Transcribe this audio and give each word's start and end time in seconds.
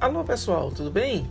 Alô 0.00 0.24
pessoal, 0.24 0.70
tudo 0.70 0.90
bem? 0.90 1.30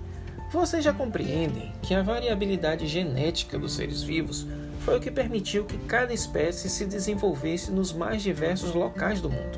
Vocês 0.51 0.83
já 0.83 0.93
compreendem 0.93 1.73
que 1.81 1.95
a 1.95 2.03
variabilidade 2.03 2.85
genética 2.85 3.57
dos 3.57 3.73
seres 3.73 4.03
vivos 4.03 4.45
foi 4.81 4.99
o 4.99 5.01
que 5.01 5.09
permitiu 5.09 5.65
que 5.65 5.75
cada 5.79 6.13
espécie 6.13 6.69
se 6.69 6.85
desenvolvesse 6.85 7.71
nos 7.71 7.91
mais 7.91 8.21
diversos 8.21 8.75
locais 8.75 9.21
do 9.21 9.27
mundo. 9.27 9.57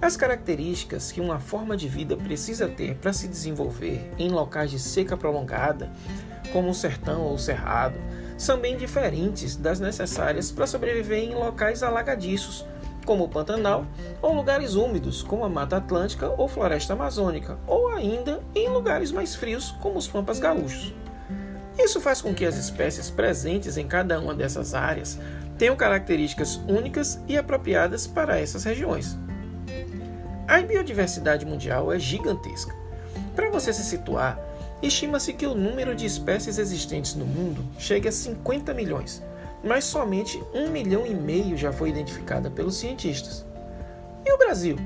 As 0.00 0.16
características 0.16 1.12
que 1.12 1.20
uma 1.20 1.38
forma 1.38 1.76
de 1.76 1.86
vida 1.86 2.16
precisa 2.16 2.66
ter 2.66 2.94
para 2.94 3.12
se 3.12 3.28
desenvolver 3.28 4.10
em 4.18 4.30
locais 4.30 4.70
de 4.70 4.78
seca 4.78 5.18
prolongada, 5.18 5.92
como 6.50 6.70
o 6.70 6.74
sertão 6.74 7.20
ou 7.20 7.34
o 7.34 7.38
cerrado, 7.38 7.98
são 8.38 8.58
bem 8.58 8.74
diferentes 8.74 9.54
das 9.54 9.80
necessárias 9.80 10.50
para 10.50 10.66
sobreviver 10.66 11.18
em 11.18 11.34
locais 11.34 11.82
alagadiços, 11.82 12.64
como 13.04 13.24
o 13.24 13.28
Pantanal, 13.28 13.86
ou 14.20 14.34
lugares 14.34 14.74
úmidos, 14.74 15.22
como 15.22 15.44
a 15.44 15.48
Mata 15.48 15.76
Atlântica 15.76 16.28
ou 16.28 16.48
Floresta 16.48 16.92
Amazônica, 16.92 17.58
ou 17.66 17.88
ainda 17.88 18.40
em 18.54 18.68
lugares 18.68 19.12
mais 19.12 19.34
frios, 19.34 19.72
como 19.80 19.98
os 19.98 20.08
Pampas 20.08 20.38
Gaúchos. 20.38 20.94
Isso 21.78 22.00
faz 22.00 22.20
com 22.20 22.34
que 22.34 22.44
as 22.44 22.56
espécies 22.56 23.10
presentes 23.10 23.76
em 23.76 23.86
cada 23.86 24.20
uma 24.20 24.34
dessas 24.34 24.74
áreas 24.74 25.18
tenham 25.56 25.76
características 25.76 26.56
únicas 26.68 27.20
e 27.28 27.36
apropriadas 27.36 28.06
para 28.06 28.38
essas 28.38 28.64
regiões. 28.64 29.16
A 30.48 30.60
biodiversidade 30.60 31.46
mundial 31.46 31.92
é 31.92 31.98
gigantesca. 31.98 32.74
Para 33.36 33.50
você 33.50 33.72
se 33.72 33.84
situar, 33.84 34.38
estima-se 34.82 35.32
que 35.32 35.46
o 35.46 35.54
número 35.54 35.94
de 35.94 36.04
espécies 36.04 36.58
existentes 36.58 37.14
no 37.14 37.24
mundo 37.24 37.64
chegue 37.78 38.08
a 38.08 38.12
50 38.12 38.74
milhões, 38.74 39.22
mas 39.62 39.84
somente 39.84 40.42
um 40.54 40.70
milhão 40.70 41.06
e 41.06 41.14
meio 41.14 41.56
já 41.56 41.72
foi 41.72 41.90
identificada 41.90 42.50
pelos 42.50 42.76
cientistas. 42.76 43.44
E 44.24 44.32
o 44.32 44.38
Brasil? 44.38 44.76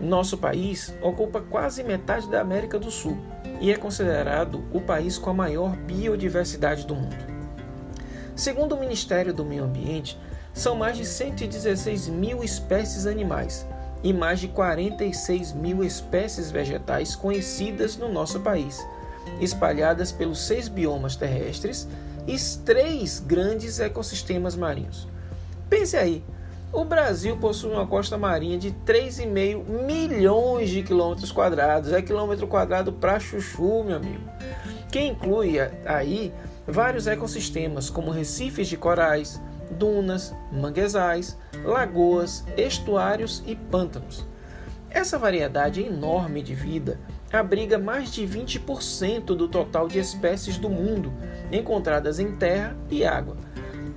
Nosso 0.00 0.36
país 0.38 0.92
ocupa 1.00 1.40
quase 1.40 1.84
metade 1.84 2.28
da 2.28 2.40
América 2.40 2.78
do 2.78 2.90
Sul 2.90 3.16
e 3.60 3.70
é 3.70 3.76
considerado 3.76 4.64
o 4.72 4.80
país 4.80 5.16
com 5.16 5.30
a 5.30 5.34
maior 5.34 5.76
biodiversidade 5.76 6.86
do 6.86 6.94
mundo. 6.94 7.32
Segundo 8.34 8.74
o 8.74 8.80
Ministério 8.80 9.32
do 9.32 9.44
Meio 9.44 9.64
Ambiente, 9.64 10.18
são 10.52 10.74
mais 10.74 10.96
de 10.96 11.06
116 11.06 12.08
mil 12.08 12.42
espécies 12.42 13.06
animais 13.06 13.66
e 14.02 14.12
mais 14.12 14.40
de 14.40 14.48
46 14.48 15.52
mil 15.52 15.84
espécies 15.84 16.50
vegetais 16.50 17.14
conhecidas 17.14 17.96
no 17.96 18.10
nosso 18.10 18.40
país, 18.40 18.84
espalhadas 19.40 20.10
pelos 20.10 20.40
seis 20.40 20.66
biomas 20.66 21.14
terrestres 21.14 21.86
e 22.26 22.36
três 22.64 23.20
grandes 23.20 23.80
ecossistemas 23.80 24.56
marinhos. 24.56 25.08
Pense 25.68 25.96
aí, 25.96 26.22
o 26.72 26.86
Brasil 26.86 27.36
possui 27.36 27.70
uma 27.70 27.86
costa 27.86 28.16
marinha 28.16 28.56
de 28.56 28.70
3,5 28.70 29.84
milhões 29.84 30.70
de 30.70 30.82
quilômetros 30.82 31.30
quadrados. 31.30 31.92
É 31.92 32.00
quilômetro 32.00 32.46
quadrado 32.46 32.92
para 32.92 33.20
chuchu, 33.20 33.84
meu 33.84 33.96
amigo. 33.96 34.22
Que 34.90 35.00
inclui 35.00 35.56
aí 35.84 36.32
vários 36.66 37.06
ecossistemas, 37.06 37.90
como 37.90 38.10
recifes 38.10 38.68
de 38.68 38.78
corais, 38.78 39.38
dunas, 39.70 40.34
manguezais, 40.50 41.36
lagoas, 41.62 42.42
estuários 42.56 43.42
e 43.46 43.54
pântanos. 43.54 44.24
Essa 44.88 45.18
variedade 45.18 45.82
enorme 45.82 46.42
de 46.42 46.54
vida 46.54 46.98
abriga 47.32 47.78
mais 47.78 48.12
de 48.12 48.26
20% 48.26 49.24
do 49.24 49.48
total 49.48 49.88
de 49.88 49.98
espécies 49.98 50.58
do 50.58 50.68
mundo 50.68 51.12
encontradas 51.50 52.18
em 52.18 52.36
terra 52.36 52.76
e 52.90 53.04
água. 53.04 53.36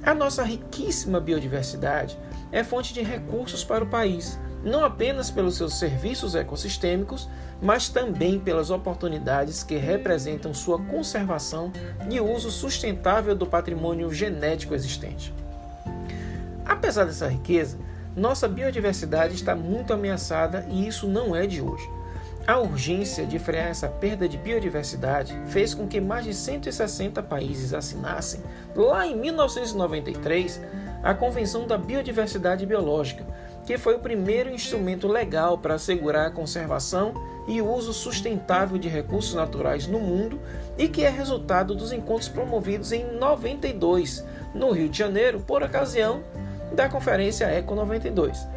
A 0.03 0.13
nossa 0.13 0.43
riquíssima 0.43 1.19
biodiversidade 1.19 2.17
é 2.51 2.63
fonte 2.63 2.93
de 2.93 3.01
recursos 3.01 3.63
para 3.63 3.83
o 3.83 3.87
país, 3.87 4.39
não 4.63 4.85
apenas 4.85 5.29
pelos 5.29 5.57
seus 5.57 5.77
serviços 5.77 6.35
ecossistêmicos, 6.35 7.29
mas 7.61 7.89
também 7.89 8.39
pelas 8.39 8.69
oportunidades 8.69 9.63
que 9.63 9.75
representam 9.75 10.53
sua 10.53 10.79
conservação 10.79 11.71
e 12.09 12.19
uso 12.19 12.51
sustentável 12.51 13.35
do 13.35 13.45
patrimônio 13.45 14.11
genético 14.13 14.73
existente. 14.73 15.33
Apesar 16.65 17.05
dessa 17.05 17.27
riqueza, 17.27 17.77
nossa 18.15 18.47
biodiversidade 18.47 19.35
está 19.35 19.55
muito 19.55 19.93
ameaçada 19.93 20.65
e 20.69 20.87
isso 20.87 21.07
não 21.07 21.35
é 21.35 21.45
de 21.45 21.61
hoje. 21.61 21.87
A 22.47 22.59
urgência 22.59 23.25
de 23.25 23.39
frear 23.39 23.69
essa 23.69 23.87
perda 23.87 24.29
de 24.29 24.37
biodiversidade 24.37 25.35
fez 25.47 25.73
com 25.73 25.87
que 25.87 25.99
mais 25.99 26.25
de 26.25 26.33
160 26.33 27.23
países 27.23 27.73
assinassem, 27.73 28.39
lá 28.75 29.07
em 29.07 29.15
1993, 29.15 30.61
a 31.01 31.15
Convenção 31.15 31.65
da 31.65 31.75
Biodiversidade 31.75 32.63
Biológica, 32.63 33.25
que 33.65 33.79
foi 33.79 33.95
o 33.95 33.99
primeiro 33.99 34.51
instrumento 34.51 35.07
legal 35.07 35.57
para 35.57 35.73
assegurar 35.73 36.27
a 36.27 36.31
conservação 36.31 37.15
e 37.47 37.59
o 37.63 37.67
uso 37.67 37.91
sustentável 37.93 38.77
de 38.77 38.87
recursos 38.87 39.33
naturais 39.33 39.87
no 39.87 39.99
mundo 39.99 40.39
e 40.77 40.87
que 40.87 41.03
é 41.03 41.09
resultado 41.09 41.73
dos 41.73 41.91
encontros 41.91 42.29
promovidos 42.29 42.91
em 42.91 43.11
92, 43.17 44.23
no 44.53 44.69
Rio 44.69 44.87
de 44.87 44.99
Janeiro, 44.99 45.39
por 45.39 45.63
ocasião 45.63 46.21
da 46.73 46.87
Conferência 46.87 47.45
Eco 47.45 47.73
92. 47.73 48.47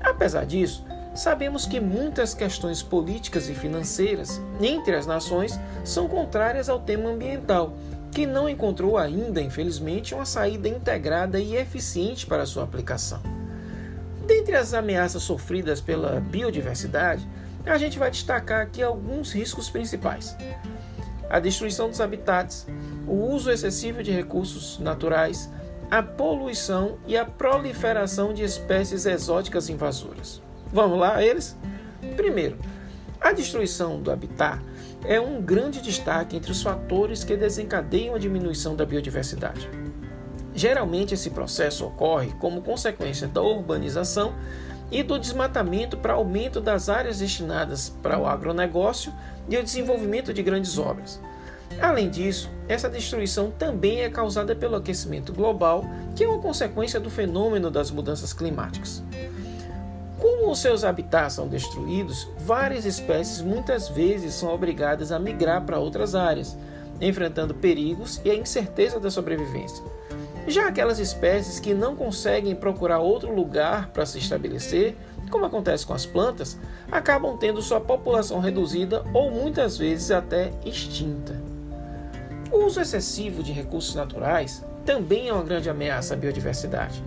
Apesar 0.00 0.44
disso, 0.44 0.84
sabemos 1.18 1.66
que 1.66 1.80
muitas 1.80 2.32
questões 2.32 2.80
políticas 2.80 3.48
e 3.48 3.54
financeiras 3.54 4.40
entre 4.60 4.94
as 4.94 5.04
nações 5.04 5.58
são 5.84 6.06
contrárias 6.06 6.68
ao 6.68 6.78
tema 6.78 7.10
ambiental, 7.10 7.74
que 8.12 8.24
não 8.24 8.48
encontrou 8.48 8.96
ainda, 8.96 9.40
infelizmente, 9.40 10.14
uma 10.14 10.24
saída 10.24 10.68
integrada 10.68 11.40
e 11.40 11.56
eficiente 11.56 12.24
para 12.24 12.46
sua 12.46 12.62
aplicação. 12.62 13.20
Dentre 14.26 14.54
as 14.54 14.72
ameaças 14.72 15.22
sofridas 15.22 15.80
pela 15.80 16.20
biodiversidade, 16.20 17.28
a 17.66 17.76
gente 17.76 17.98
vai 17.98 18.10
destacar 18.10 18.62
aqui 18.62 18.82
alguns 18.82 19.32
riscos 19.32 19.68
principais: 19.68 20.36
a 21.28 21.40
destruição 21.40 21.88
dos 21.88 22.00
habitats, 22.00 22.66
o 23.06 23.14
uso 23.14 23.50
excessivo 23.50 24.02
de 24.04 24.12
recursos 24.12 24.78
naturais, 24.78 25.50
a 25.90 26.02
poluição 26.02 26.96
e 27.06 27.16
a 27.16 27.24
proliferação 27.24 28.32
de 28.32 28.44
espécies 28.44 29.04
exóticas 29.04 29.68
invasoras. 29.68 30.47
Vamos 30.72 30.98
lá, 30.98 31.22
eles? 31.22 31.56
Primeiro, 32.16 32.58
a 33.20 33.32
destruição 33.32 34.00
do 34.00 34.10
habitat 34.10 34.60
é 35.04 35.20
um 35.20 35.40
grande 35.40 35.80
destaque 35.80 36.36
entre 36.36 36.52
os 36.52 36.62
fatores 36.62 37.24
que 37.24 37.36
desencadeiam 37.36 38.14
a 38.14 38.18
diminuição 38.18 38.76
da 38.76 38.84
biodiversidade. 38.84 39.68
Geralmente, 40.54 41.14
esse 41.14 41.30
processo 41.30 41.86
ocorre 41.86 42.32
como 42.40 42.62
consequência 42.62 43.28
da 43.28 43.40
urbanização 43.40 44.34
e 44.90 45.02
do 45.02 45.18
desmatamento 45.18 45.96
para 45.96 46.14
aumento 46.14 46.60
das 46.60 46.88
áreas 46.88 47.18
destinadas 47.18 47.90
para 48.02 48.18
o 48.18 48.26
agronegócio 48.26 49.12
e 49.48 49.56
o 49.56 49.62
desenvolvimento 49.62 50.32
de 50.34 50.42
grandes 50.42 50.78
obras. 50.78 51.20
Além 51.80 52.10
disso, 52.10 52.50
essa 52.66 52.88
destruição 52.88 53.50
também 53.50 54.00
é 54.00 54.10
causada 54.10 54.56
pelo 54.56 54.76
aquecimento 54.76 55.32
global, 55.32 55.84
que 56.16 56.24
é 56.24 56.28
uma 56.28 56.40
consequência 56.40 56.98
do 56.98 57.10
fenômeno 57.10 57.70
das 57.70 57.90
mudanças 57.90 58.32
climáticas. 58.32 59.02
Como 60.38 60.52
os 60.52 60.60
seus 60.60 60.84
habitats 60.84 61.32
são 61.32 61.48
destruídos, 61.48 62.28
várias 62.38 62.84
espécies 62.84 63.42
muitas 63.42 63.88
vezes 63.88 64.34
são 64.34 64.54
obrigadas 64.54 65.10
a 65.10 65.18
migrar 65.18 65.64
para 65.66 65.80
outras 65.80 66.14
áreas, 66.14 66.56
enfrentando 67.00 67.56
perigos 67.56 68.20
e 68.24 68.30
a 68.30 68.36
incerteza 68.36 69.00
da 69.00 69.10
sobrevivência. 69.10 69.84
Já 70.46 70.68
aquelas 70.68 71.00
espécies 71.00 71.58
que 71.58 71.74
não 71.74 71.96
conseguem 71.96 72.54
procurar 72.54 73.00
outro 73.00 73.34
lugar 73.34 73.88
para 73.88 74.06
se 74.06 74.18
estabelecer, 74.18 74.96
como 75.28 75.44
acontece 75.44 75.84
com 75.84 75.92
as 75.92 76.06
plantas, 76.06 76.56
acabam 76.90 77.36
tendo 77.36 77.60
sua 77.60 77.80
população 77.80 78.38
reduzida 78.38 79.04
ou 79.12 79.32
muitas 79.32 79.76
vezes 79.76 80.12
até 80.12 80.52
extinta. 80.64 81.34
O 82.52 82.64
uso 82.64 82.80
excessivo 82.80 83.42
de 83.42 83.50
recursos 83.50 83.96
naturais 83.96 84.64
também 84.86 85.28
é 85.28 85.32
uma 85.32 85.42
grande 85.42 85.68
ameaça 85.68 86.14
à 86.14 86.16
biodiversidade. 86.16 87.02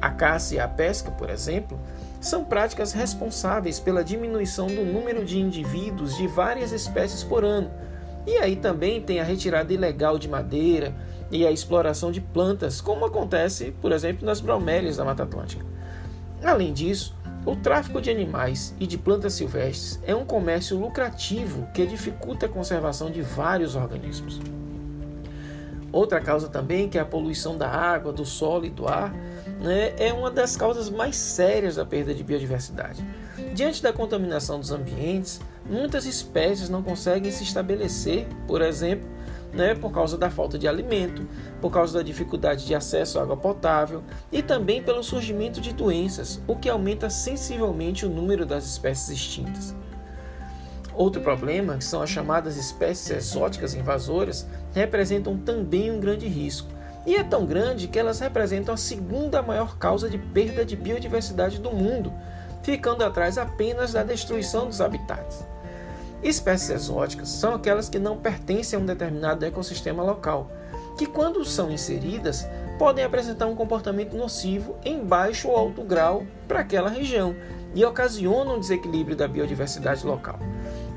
A 0.00 0.08
caça 0.08 0.54
e 0.54 0.60
a 0.60 0.68
pesca, 0.68 1.10
por 1.10 1.28
exemplo, 1.28 1.78
são 2.20 2.44
práticas 2.44 2.92
responsáveis 2.92 3.80
pela 3.80 4.04
diminuição 4.04 4.66
do 4.66 4.84
número 4.84 5.24
de 5.24 5.40
indivíduos 5.40 6.16
de 6.16 6.26
várias 6.26 6.70
espécies 6.70 7.24
por 7.24 7.44
ano. 7.44 7.70
E 8.26 8.36
aí 8.36 8.56
também 8.56 9.00
tem 9.00 9.18
a 9.18 9.24
retirada 9.24 9.72
ilegal 9.72 10.18
de 10.18 10.28
madeira 10.28 10.94
e 11.30 11.46
a 11.46 11.50
exploração 11.50 12.12
de 12.12 12.20
plantas, 12.20 12.80
como 12.80 13.06
acontece, 13.06 13.72
por 13.80 13.92
exemplo, 13.92 14.26
nas 14.26 14.40
bromélias 14.40 14.98
da 14.98 15.04
Mata 15.04 15.22
Atlântica. 15.22 15.64
Além 16.44 16.72
disso, 16.72 17.16
o 17.46 17.56
tráfico 17.56 18.02
de 18.02 18.10
animais 18.10 18.74
e 18.78 18.86
de 18.86 18.98
plantas 18.98 19.32
silvestres 19.32 19.98
é 20.06 20.14
um 20.14 20.26
comércio 20.26 20.78
lucrativo 20.78 21.66
que 21.72 21.86
dificulta 21.86 22.44
a 22.44 22.48
conservação 22.48 23.10
de 23.10 23.22
vários 23.22 23.74
organismos. 23.74 24.38
Outra 25.92 26.20
causa 26.20 26.48
também, 26.48 26.88
que 26.88 26.98
é 26.98 27.00
a 27.00 27.04
poluição 27.04 27.56
da 27.56 27.68
água, 27.68 28.12
do 28.12 28.24
solo 28.24 28.64
e 28.64 28.70
do 28.70 28.86
ar, 28.86 29.12
né, 29.60 29.92
é 29.98 30.12
uma 30.12 30.30
das 30.30 30.56
causas 30.56 30.88
mais 30.88 31.16
sérias 31.16 31.76
da 31.76 31.84
perda 31.84 32.14
de 32.14 32.22
biodiversidade. 32.22 33.04
Diante 33.54 33.82
da 33.82 33.92
contaminação 33.92 34.60
dos 34.60 34.70
ambientes, 34.70 35.40
muitas 35.68 36.06
espécies 36.06 36.68
não 36.68 36.82
conseguem 36.82 37.30
se 37.32 37.42
estabelecer, 37.42 38.26
por 38.46 38.62
exemplo, 38.62 39.08
né, 39.52 39.74
por 39.74 39.90
causa 39.90 40.16
da 40.16 40.30
falta 40.30 40.56
de 40.56 40.68
alimento, 40.68 41.26
por 41.60 41.72
causa 41.72 41.98
da 41.98 42.04
dificuldade 42.04 42.64
de 42.64 42.74
acesso 42.74 43.18
à 43.18 43.22
água 43.22 43.36
potável 43.36 44.02
e 44.30 44.42
também 44.42 44.82
pelo 44.82 45.02
surgimento 45.02 45.60
de 45.60 45.72
doenças, 45.72 46.40
o 46.46 46.54
que 46.54 46.68
aumenta 46.68 47.10
sensivelmente 47.10 48.06
o 48.06 48.10
número 48.10 48.46
das 48.46 48.64
espécies 48.64 49.10
extintas. 49.10 49.74
Outro 51.00 51.22
problema, 51.22 51.78
que 51.78 51.84
são 51.84 52.02
as 52.02 52.10
chamadas 52.10 52.58
espécies 52.58 53.08
exóticas 53.08 53.74
invasoras, 53.74 54.46
representam 54.74 55.34
também 55.34 55.90
um 55.90 55.98
grande 55.98 56.28
risco. 56.28 56.68
E 57.06 57.16
é 57.16 57.24
tão 57.24 57.46
grande 57.46 57.88
que 57.88 57.98
elas 57.98 58.20
representam 58.20 58.74
a 58.74 58.76
segunda 58.76 59.40
maior 59.40 59.78
causa 59.78 60.10
de 60.10 60.18
perda 60.18 60.62
de 60.62 60.76
biodiversidade 60.76 61.58
do 61.58 61.70
mundo, 61.70 62.12
ficando 62.62 63.02
atrás 63.02 63.38
apenas 63.38 63.94
da 63.94 64.02
destruição 64.02 64.66
dos 64.66 64.82
habitats. 64.82 65.42
Espécies 66.22 66.68
exóticas 66.68 67.30
são 67.30 67.54
aquelas 67.54 67.88
que 67.88 67.98
não 67.98 68.18
pertencem 68.18 68.78
a 68.78 68.82
um 68.82 68.84
determinado 68.84 69.46
ecossistema 69.46 70.02
local, 70.02 70.50
que, 70.98 71.06
quando 71.06 71.42
são 71.46 71.70
inseridas, 71.70 72.46
podem 72.78 73.06
apresentar 73.06 73.46
um 73.46 73.56
comportamento 73.56 74.14
nocivo 74.14 74.76
em 74.84 75.02
baixo 75.02 75.48
ou 75.48 75.56
alto 75.56 75.82
grau 75.82 76.26
para 76.46 76.60
aquela 76.60 76.90
região 76.90 77.34
e 77.74 77.82
ocasionam 77.86 78.56
um 78.56 78.60
desequilíbrio 78.60 79.16
da 79.16 79.26
biodiversidade 79.26 80.06
local. 80.06 80.38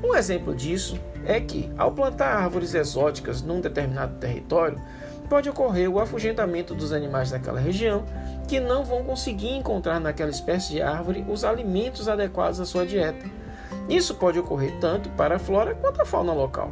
Um 0.04 0.14
exemplo 0.14 0.54
disso 0.54 1.00
é 1.24 1.40
que, 1.40 1.70
ao 1.78 1.90
plantar 1.90 2.36
árvores 2.36 2.74
exóticas 2.74 3.40
num 3.40 3.58
determinado 3.58 4.18
território, 4.18 4.78
pode 5.30 5.48
ocorrer 5.48 5.90
o 5.90 5.98
afugentamento 5.98 6.74
dos 6.74 6.92
animais 6.92 7.30
daquela 7.30 7.58
região 7.58 8.04
que 8.46 8.60
não 8.60 8.84
vão 8.84 9.02
conseguir 9.02 9.56
encontrar 9.56 9.98
naquela 9.98 10.30
espécie 10.30 10.72
de 10.72 10.82
árvore 10.82 11.24
os 11.26 11.42
alimentos 11.42 12.06
adequados 12.06 12.60
à 12.60 12.66
sua 12.66 12.84
dieta. 12.84 13.24
Isso 13.88 14.14
pode 14.16 14.38
ocorrer 14.38 14.78
tanto 14.78 15.08
para 15.08 15.36
a 15.36 15.38
flora 15.38 15.74
quanto 15.74 16.02
a 16.02 16.04
fauna 16.04 16.34
local. 16.34 16.70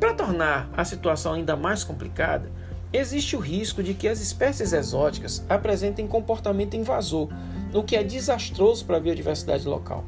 Para 0.00 0.12
tornar 0.12 0.68
a 0.76 0.84
situação 0.84 1.34
ainda 1.34 1.54
mais 1.54 1.84
complicada, 1.84 2.50
existe 2.92 3.36
o 3.36 3.38
risco 3.38 3.80
de 3.80 3.94
que 3.94 4.08
as 4.08 4.20
espécies 4.20 4.72
exóticas 4.72 5.44
apresentem 5.48 6.08
comportamento 6.08 6.74
invasor, 6.74 7.28
o 7.72 7.84
que 7.84 7.94
é 7.94 8.02
desastroso 8.02 8.84
para 8.84 8.96
a 8.96 9.00
biodiversidade 9.00 9.68
local. 9.68 10.04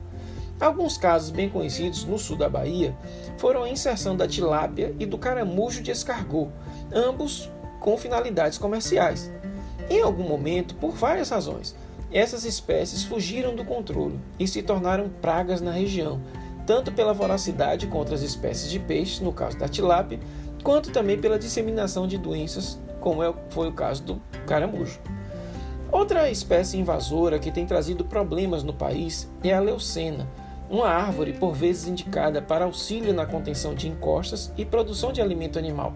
Alguns 0.61 0.97
casos 0.97 1.31
bem 1.31 1.49
conhecidos 1.49 2.05
no 2.05 2.19
sul 2.19 2.37
da 2.37 2.49
Bahia 2.49 2.97
foram 3.39 3.65
a 3.65 3.69
inserção 3.69 4.17
da 4.17 4.27
tilápia 4.29 4.95
e 4.99 5.05
do 5.05 5.19
caramujo 5.19 5.83
de 5.83 5.91
escargot, 5.91 6.51
ambos 6.93 7.51
com 7.81 7.99
finalidades 7.99 8.57
comerciais. 8.57 9.31
Em 9.91 10.01
algum 10.01 10.27
momento, 10.27 10.75
por 10.77 10.93
várias 10.93 11.31
razões, 11.31 11.75
essas 12.11 12.45
espécies 12.45 13.03
fugiram 13.03 13.55
do 13.55 13.65
controle 13.65 14.19
e 14.39 14.47
se 14.47 14.63
tornaram 14.63 15.11
pragas 15.21 15.61
na 15.61 15.73
região, 15.73 16.21
tanto 16.67 16.93
pela 16.93 17.13
voracidade 17.13 17.89
contra 17.89 18.15
as 18.15 18.23
espécies 18.23 18.71
de 18.71 18.79
peixes, 18.79 19.21
no 19.21 19.33
caso 19.33 19.59
da 19.59 19.69
tilápia, 19.69 20.21
quanto 20.63 20.91
também 20.91 21.19
pela 21.19 21.39
disseminação 21.39 22.07
de 22.07 22.17
doenças, 22.17 22.79
como 23.01 23.23
é 23.23 23.35
foi 23.51 23.69
o 23.69 23.73
caso 23.73 24.03
do 24.03 24.23
caramujo. 24.47 25.01
Outra 25.93 26.31
espécie 26.31 26.79
invasora 26.79 27.39
que 27.39 27.53
tem 27.53 27.67
trazido 27.67 28.05
problemas 28.05 28.63
no 28.63 28.73
país 28.73 29.29
é 29.43 29.53
a 29.53 29.61
leucena, 29.61 30.27
uma 30.69 30.89
árvore 30.89 31.33
por 31.33 31.53
vezes 31.53 31.87
indicada 31.87 32.41
para 32.41 32.65
auxílio 32.65 33.13
na 33.13 33.27
contenção 33.27 33.75
de 33.75 33.89
encostas 33.89 34.53
e 34.57 34.65
produção 34.65 35.13
de 35.13 35.21
alimento 35.21 35.59
animal. 35.59 35.93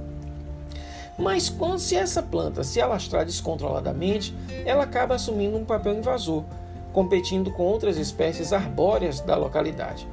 Mas 1.18 1.48
quando 1.48 1.80
se 1.80 1.96
essa 1.96 2.22
planta 2.22 2.62
se 2.62 2.80
alastrar 2.80 3.24
descontroladamente, 3.24 4.34
ela 4.64 4.84
acaba 4.84 5.16
assumindo 5.16 5.56
um 5.56 5.64
papel 5.64 5.96
invasor, 5.96 6.44
competindo 6.92 7.50
com 7.50 7.64
outras 7.64 7.96
espécies 7.96 8.52
arbóreas 8.52 9.20
da 9.20 9.36
localidade. 9.36 10.06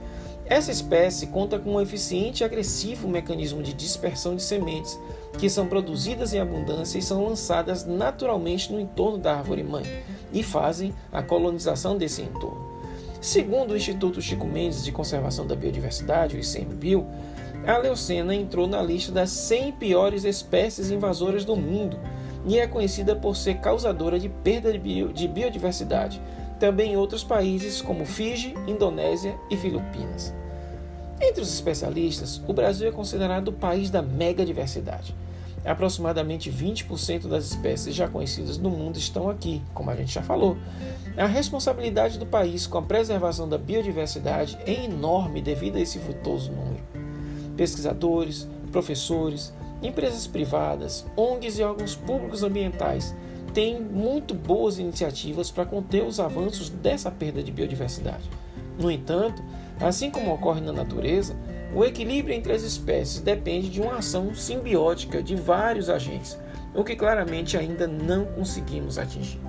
Essa 0.48 0.72
espécie 0.72 1.28
conta 1.28 1.58
com 1.58 1.76
um 1.76 1.82
eficiente 1.82 2.42
e 2.42 2.44
agressivo 2.44 3.08
mecanismo 3.08 3.64
de 3.64 3.74
dispersão 3.74 4.36
de 4.36 4.44
sementes, 4.44 5.00
que 5.40 5.50
são 5.50 5.68
produzidas 5.68 6.34
em 6.34 6.40
abundância 6.40 7.00
e 7.00 7.02
são 7.02 7.26
lançadas 7.26 7.86
naturalmente 7.86 8.72
no 8.72 8.80
entorno 8.80 9.18
da 9.18 9.36
árvore 9.36 9.64
mãe 9.64 9.84
e 10.32 10.44
fazem 10.44 10.94
a 11.12 11.22
colonização 11.24 11.98
desse 11.98 12.22
entorno. 12.22 12.75
Segundo 13.26 13.72
o 13.72 13.76
Instituto 13.76 14.22
Chico 14.22 14.46
Mendes 14.46 14.84
de 14.84 14.92
Conservação 14.92 15.48
da 15.48 15.56
Biodiversidade, 15.56 16.38
o 16.38 16.40
ICMBio, 16.40 17.08
a 17.66 17.76
leucena 17.76 18.36
entrou 18.36 18.68
na 18.68 18.80
lista 18.84 19.12
das 19.12 19.32
100 19.32 19.72
piores 19.72 20.24
espécies 20.24 20.92
invasoras 20.92 21.44
do 21.44 21.56
mundo 21.56 21.98
e 22.46 22.60
é 22.60 22.68
conhecida 22.68 23.16
por 23.16 23.36
ser 23.36 23.56
causadora 23.56 24.20
de 24.20 24.30
perda 24.30 24.72
de, 24.72 24.78
bio, 24.78 25.12
de 25.12 25.28
biodiversidade, 25.28 26.22
também 26.60 26.92
em 26.92 26.98
outros 26.98 27.24
países 27.24 27.82
como 27.82 28.06
Fiji, 28.06 28.54
Indonésia 28.68 29.36
e 29.50 29.58
Filipinas. 29.58 30.32
Entre 31.20 31.42
os 31.42 31.52
especialistas, 31.52 32.40
o 32.48 32.54
Brasil 32.54 32.88
é 32.88 32.92
considerado 32.92 33.48
o 33.48 33.54
país 33.54 33.90
da 33.90 34.04
mega 34.04 34.46
diversidade. 34.46 35.16
Aproximadamente 35.66 36.52
20% 36.52 37.28
das 37.28 37.46
espécies 37.46 37.96
já 37.96 38.08
conhecidas 38.08 38.58
no 38.58 38.70
mundo 38.70 38.98
estão 38.98 39.30
aqui, 39.30 39.62
como 39.74 39.90
a 39.90 39.96
gente 39.96 40.14
já 40.14 40.22
falou. 40.22 40.58
A 41.18 41.26
responsabilidade 41.26 42.20
do 42.20 42.26
país 42.26 42.68
com 42.68 42.78
a 42.78 42.84
preservação 42.84 43.50
da 43.50 43.58
biodiversidade 43.58 44.58
é 44.66 44.86
enorme 44.86 45.42
devido 45.42 45.78
a 45.78 45.82
esse 45.82 45.98
vultoso 45.98 46.52
número. 46.52 46.84
Pesquisadores, 47.58 48.48
professores, 48.72 49.54
empresas 49.82 50.28
privadas, 50.28 51.06
ONGs 51.18 51.58
e 51.58 51.64
órgãos 51.64 51.96
públicos 51.96 52.44
ambientais 52.44 53.16
têm 53.54 53.80
muito 53.80 54.36
boas 54.36 54.78
iniciativas 54.78 55.50
para 55.50 55.66
conter 55.66 56.04
os 56.04 56.20
avanços 56.20 56.70
dessa 56.70 57.10
perda 57.10 57.42
de 57.42 57.52
biodiversidade. 57.52 58.30
No 58.78 58.92
entanto, 58.92 59.42
assim 59.80 60.12
como 60.12 60.34
ocorre 60.34 60.62
na 60.62 60.74
natureza, 60.74 61.36
o 61.74 61.84
equilíbrio 61.84 62.36
entre 62.36 62.54
as 62.54 62.64
espécies 62.64 63.22
depende 63.22 63.70
de 63.70 63.82
uma 63.82 63.98
ação 63.98 64.34
simbiótica 64.34 65.22
de 65.22 65.36
vários 65.36 65.90
agentes, 65.90 66.38
o 66.74 66.84
que 66.84 66.96
claramente 66.96 67.58
ainda 67.58 67.88
não 67.88 68.26
conseguimos 68.26 68.98
atingir. 68.98 69.40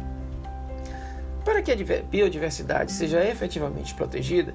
Para 1.45 1.63
que 1.63 1.71
a 1.71 2.03
biodiversidade 2.03 2.91
seja 2.91 3.25
efetivamente 3.25 3.95
protegida, 3.95 4.53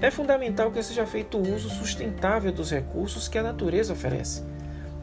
é 0.00 0.10
fundamental 0.10 0.72
que 0.72 0.82
seja 0.82 1.06
feito 1.06 1.38
uso 1.38 1.70
sustentável 1.70 2.50
dos 2.50 2.72
recursos 2.72 3.28
que 3.28 3.38
a 3.38 3.42
natureza 3.42 3.92
oferece. 3.92 4.42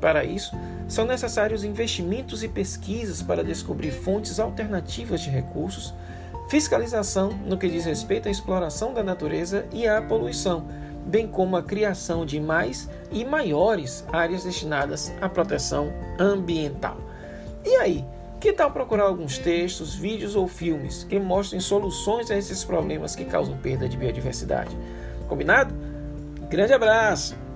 Para 0.01 0.25
isso, 0.25 0.51
são 0.87 1.05
necessários 1.05 1.63
investimentos 1.63 2.43
e 2.43 2.49
pesquisas 2.49 3.21
para 3.21 3.43
descobrir 3.43 3.91
fontes 3.91 4.39
alternativas 4.39 5.21
de 5.21 5.29
recursos, 5.29 5.93
fiscalização 6.49 7.31
no 7.45 7.57
que 7.57 7.69
diz 7.69 7.85
respeito 7.85 8.27
à 8.27 8.31
exploração 8.31 8.93
da 8.93 9.03
natureza 9.03 9.65
e 9.71 9.87
à 9.87 10.01
poluição, 10.01 10.67
bem 11.05 11.27
como 11.27 11.57
a 11.57 11.63
criação 11.63 12.25
de 12.25 12.39
mais 12.39 12.89
e 13.11 13.25
maiores 13.25 14.05
áreas 14.11 14.43
destinadas 14.43 15.11
à 15.21 15.27
proteção 15.27 15.91
ambiental. 16.19 16.97
E 17.65 17.75
aí, 17.75 18.05
que 18.39 18.53
tal 18.53 18.71
procurar 18.71 19.03
alguns 19.03 19.37
textos, 19.37 19.95
vídeos 19.95 20.35
ou 20.35 20.47
filmes 20.47 21.03
que 21.03 21.19
mostrem 21.19 21.59
soluções 21.59 22.31
a 22.31 22.37
esses 22.37 22.63
problemas 22.63 23.15
que 23.15 23.25
causam 23.25 23.57
perda 23.57 23.89
de 23.89 23.97
biodiversidade? 23.97 24.77
Combinado? 25.27 25.73
Grande 26.49 26.73
abraço! 26.73 27.48